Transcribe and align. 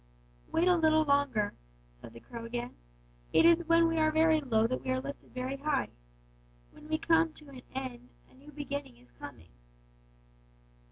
"'Wait 0.51 0.67
a 0.67 0.75
little 0.75 1.03
longer,' 1.05 1.53
said 2.01 2.11
the 2.11 2.19
crow 2.19 2.43
again; 2.43 2.75
'it 3.31 3.45
is 3.45 3.65
when 3.67 3.87
we 3.87 3.99
are 3.99 4.09
very 4.11 4.41
low 4.41 4.65
that 4.65 4.83
we 4.83 4.89
are 4.89 4.99
lifted 4.99 5.29
very 5.31 5.57
high. 5.57 5.89
When 6.71 6.87
we 6.89 6.97
come 6.97 7.33
to 7.33 7.49
an 7.49 7.61
end 7.75 8.09
a 8.27 8.33
new 8.33 8.51
beginning 8.51 8.97
is 8.97 9.11
coming.' 9.11 9.51